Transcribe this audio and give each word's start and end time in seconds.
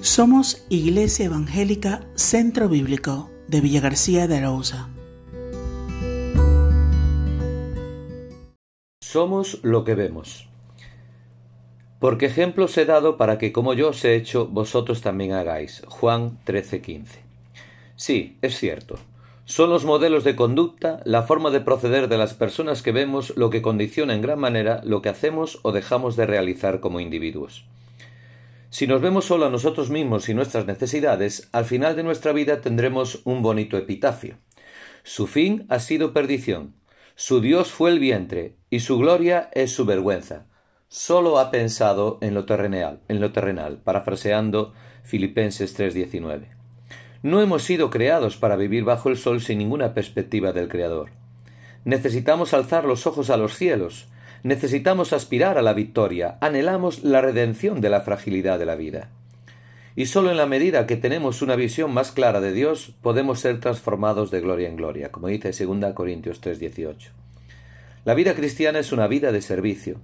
Somos 0.00 0.64
Iglesia 0.68 1.26
Evangélica 1.26 2.06
Centro 2.14 2.68
Bíblico 2.68 3.30
de 3.48 3.60
Villa 3.60 3.80
García 3.80 4.28
de 4.28 4.36
Arauza. 4.36 4.88
Somos 9.00 9.58
lo 9.64 9.82
que 9.82 9.96
vemos. 9.96 10.48
Porque 11.98 12.26
ejemplos 12.26 12.78
he 12.78 12.84
dado 12.84 13.16
para 13.16 13.38
que 13.38 13.50
como 13.50 13.74
yo 13.74 13.88
os 13.88 14.04
he 14.04 14.14
hecho, 14.14 14.46
vosotros 14.46 15.00
también 15.00 15.32
hagáis. 15.32 15.82
Juan 15.88 16.38
13:15. 16.44 17.18
Sí, 17.96 18.38
es 18.40 18.56
cierto. 18.56 19.00
Son 19.46 19.68
los 19.68 19.84
modelos 19.84 20.22
de 20.22 20.36
conducta, 20.36 21.00
la 21.06 21.24
forma 21.24 21.50
de 21.50 21.60
proceder 21.60 22.06
de 22.06 22.18
las 22.18 22.34
personas 22.34 22.82
que 22.82 22.92
vemos 22.92 23.36
lo 23.36 23.50
que 23.50 23.62
condiciona 23.62 24.14
en 24.14 24.22
gran 24.22 24.38
manera 24.38 24.80
lo 24.84 25.02
que 25.02 25.08
hacemos 25.08 25.58
o 25.62 25.72
dejamos 25.72 26.14
de 26.14 26.26
realizar 26.26 26.78
como 26.78 27.00
individuos. 27.00 27.66
Si 28.78 28.86
nos 28.86 29.00
vemos 29.00 29.24
solo 29.24 29.44
a 29.44 29.50
nosotros 29.50 29.90
mismos 29.90 30.28
y 30.28 30.34
nuestras 30.34 30.64
necesidades, 30.64 31.48
al 31.50 31.64
final 31.64 31.96
de 31.96 32.04
nuestra 32.04 32.30
vida 32.30 32.60
tendremos 32.60 33.22
un 33.24 33.42
bonito 33.42 33.76
epitafio. 33.76 34.36
Su 35.02 35.26
fin 35.26 35.66
ha 35.68 35.80
sido 35.80 36.12
perdición, 36.12 36.76
su 37.16 37.40
Dios 37.40 37.72
fue 37.72 37.90
el 37.90 37.98
vientre, 37.98 38.54
y 38.70 38.78
su 38.78 38.96
gloria 38.96 39.50
es 39.52 39.72
su 39.72 39.84
vergüenza. 39.84 40.46
Solo 40.86 41.40
ha 41.40 41.50
pensado 41.50 42.18
en 42.20 42.34
lo 42.34 42.44
terrenal, 42.44 43.00
en 43.08 43.20
lo 43.20 43.32
terrenal, 43.32 43.78
parafraseando 43.82 44.72
Filipenses 45.02 45.76
3:19. 45.76 46.46
No 47.24 47.42
hemos 47.42 47.64
sido 47.64 47.90
creados 47.90 48.36
para 48.36 48.54
vivir 48.54 48.84
bajo 48.84 49.08
el 49.08 49.16
sol 49.16 49.40
sin 49.40 49.58
ninguna 49.58 49.92
perspectiva 49.92 50.52
del 50.52 50.68
Creador. 50.68 51.10
Necesitamos 51.84 52.54
alzar 52.54 52.84
los 52.84 53.08
ojos 53.08 53.28
a 53.30 53.36
los 53.38 53.56
cielos, 53.56 54.06
necesitamos 54.42 55.12
aspirar 55.12 55.58
a 55.58 55.62
la 55.62 55.72
victoria, 55.72 56.38
anhelamos 56.40 57.04
la 57.04 57.20
redención 57.20 57.80
de 57.80 57.90
la 57.90 58.00
fragilidad 58.00 58.58
de 58.58 58.66
la 58.66 58.76
vida. 58.76 59.10
Y 59.96 60.06
sólo 60.06 60.30
en 60.30 60.36
la 60.36 60.46
medida 60.46 60.86
que 60.86 60.96
tenemos 60.96 61.42
una 61.42 61.56
visión 61.56 61.92
más 61.92 62.12
clara 62.12 62.40
de 62.40 62.52
Dios 62.52 62.94
podemos 63.02 63.40
ser 63.40 63.58
transformados 63.58 64.30
de 64.30 64.40
gloria 64.40 64.68
en 64.68 64.76
gloria, 64.76 65.10
como 65.10 65.26
dice 65.26 65.50
2 65.52 65.92
Corintios 65.92 66.40
3:18. 66.40 67.10
La 68.04 68.14
vida 68.14 68.34
cristiana 68.34 68.78
es 68.78 68.92
una 68.92 69.08
vida 69.08 69.32
de 69.32 69.42
servicio, 69.42 70.00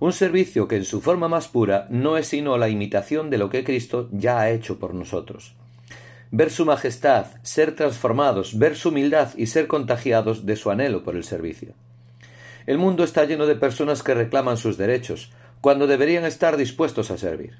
un 0.00 0.12
servicio 0.12 0.68
que 0.68 0.76
en 0.76 0.84
su 0.84 1.00
forma 1.00 1.28
más 1.28 1.48
pura 1.48 1.86
no 1.88 2.16
es 2.16 2.26
sino 2.26 2.58
la 2.58 2.68
imitación 2.68 3.30
de 3.30 3.38
lo 3.38 3.50
que 3.50 3.64
Cristo 3.64 4.08
ya 4.12 4.40
ha 4.40 4.50
hecho 4.50 4.78
por 4.78 4.94
nosotros. 4.94 5.54
Ver 6.30 6.50
su 6.50 6.66
majestad, 6.66 7.26
ser 7.42 7.76
transformados, 7.76 8.58
ver 8.58 8.76
su 8.76 8.88
humildad 8.88 9.30
y 9.36 9.46
ser 9.46 9.66
contagiados 9.66 10.44
de 10.44 10.56
su 10.56 10.70
anhelo 10.70 11.04
por 11.04 11.14
el 11.14 11.24
servicio. 11.24 11.74
El 12.66 12.78
mundo 12.78 13.04
está 13.04 13.24
lleno 13.24 13.46
de 13.46 13.56
personas 13.56 14.02
que 14.02 14.14
reclaman 14.14 14.56
sus 14.56 14.76
derechos, 14.76 15.32
cuando 15.60 15.86
deberían 15.86 16.24
estar 16.24 16.56
dispuestos 16.56 17.10
a 17.10 17.18
servir. 17.18 17.54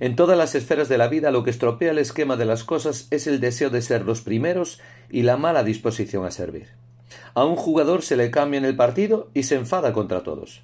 En 0.00 0.16
todas 0.16 0.36
las 0.36 0.54
esferas 0.54 0.88
de 0.88 0.98
la 0.98 1.08
vida 1.08 1.30
lo 1.30 1.44
que 1.44 1.50
estropea 1.50 1.92
el 1.92 1.98
esquema 1.98 2.36
de 2.36 2.44
las 2.44 2.64
cosas 2.64 3.06
es 3.10 3.26
el 3.26 3.40
deseo 3.40 3.70
de 3.70 3.80
ser 3.80 4.04
los 4.04 4.22
primeros 4.22 4.80
y 5.08 5.22
la 5.22 5.36
mala 5.36 5.62
disposición 5.62 6.24
a 6.26 6.30
servir. 6.30 6.68
A 7.34 7.44
un 7.44 7.56
jugador 7.56 8.02
se 8.02 8.16
le 8.16 8.30
cambia 8.30 8.58
en 8.58 8.64
el 8.64 8.76
partido 8.76 9.30
y 9.34 9.44
se 9.44 9.54
enfada 9.54 9.92
contra 9.92 10.22
todos. 10.22 10.62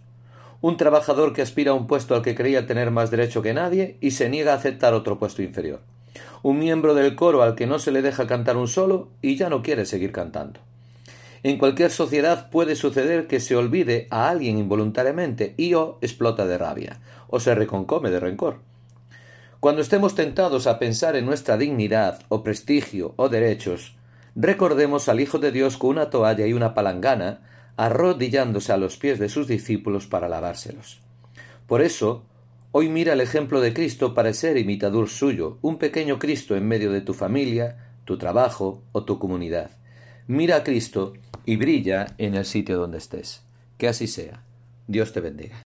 Un 0.61 0.77
trabajador 0.77 1.33
que 1.33 1.43
aspira 1.43 1.71
a 1.71 1.75
un 1.75 1.87
puesto 1.87 2.15
al 2.15 2.23
que 2.23 2.35
creía 2.35 2.67
tener 2.67 2.91
más 2.91 3.11
derecho 3.11 3.41
que 3.41 3.55
nadie 3.55 3.97
y 4.01 4.11
se 4.11 4.29
niega 4.29 4.53
a 4.53 4.57
aceptar 4.57 4.95
otro 4.95 5.19
puesto 5.19 5.43
inferior. 5.43 5.81
Un 6.43 6.59
miembro 6.59 6.95
del 6.95 7.15
coro 7.15 7.43
al 7.43 7.55
que 7.55 7.67
no 7.67 7.79
se 7.79 7.93
le 7.93 8.03
deja 8.03 8.27
cantar 8.27 8.57
un 8.57 8.69
solo 8.69 9.09
y 9.23 9.37
ya 9.37 9.49
no 9.49 9.63
quiere 9.63 9.87
seguir 9.87 10.13
cantando. 10.13 10.61
En 11.43 11.57
cualquier 11.57 11.91
sociedad 11.91 12.51
puede 12.51 12.77
suceder 12.77 13.27
que 13.27 13.41
se 13.41 13.57
olvide 13.57 14.07
a 14.11 14.29
alguien 14.29 14.59
involuntariamente 14.59 15.55
y 15.57 15.73
o 15.73 15.99
explota 16.03 16.47
de 16.47 16.59
rabia, 16.59 17.01
o 17.29 17.41
se 17.41 17.55
reconcome 17.55 18.11
de 18.11 18.21
rencor. 18.21 18.59
Cuando 19.59 19.81
estemos 19.81 20.15
tentados 20.15 20.67
a 20.67 20.79
pensar 20.79 21.17
en 21.17 21.25
nuestra 21.25 21.57
dignidad, 21.57 22.23
o 22.29 22.43
prestigio, 22.43 23.15
o 23.17 23.29
derechos, 23.29 23.97
recordemos 24.35 25.09
al 25.09 25.21
Hijo 25.21 25.39
de 25.39 25.53
Dios 25.53 25.77
con 25.79 25.91
una 25.91 26.11
toalla 26.11 26.47
y 26.47 26.53
una 26.53 26.75
palangana, 26.75 27.41
arrodillándose 27.77 28.73
a 28.73 28.77
los 28.77 28.99
pies 28.99 29.19
de 29.19 29.31
sus 29.31 29.47
discípulos 29.47 30.07
para 30.07 30.29
lavárselos. 30.29 31.01
Por 31.67 31.81
eso, 31.81 32.25
hoy 32.73 32.91
mira 32.91 33.15
el 33.15 33.21
ejemplo 33.23 33.63
de 33.63 33.73
Cristo 33.73 34.13
para 34.13 34.35
ser 34.35 34.59
imitador 34.59 35.09
suyo, 35.09 35.59
un 35.63 35.79
pequeño 35.79 36.19
Cristo 36.19 36.55
en 36.57 36.69
medio 36.69 36.93
de 36.93 37.01
tu 37.01 37.15
familia, 37.15 37.95
tu 38.05 38.19
trabajo 38.19 38.83
o 38.93 39.05
tu 39.05 39.19
comunidad. 39.19 39.71
Mira 40.27 40.57
a 40.57 40.65
Cristo 40.65 41.15
y 41.47 41.57
brilla 41.57 42.07
en 42.19 42.35
el 42.35 42.45
sitio 42.45 42.79
donde 42.79 42.99
estés. 42.99 43.43
Que 43.79 43.89
así 43.89 44.07
sea. 44.07 44.43
Dios 44.87 45.13
te 45.13 45.21
bendiga. 45.21 45.63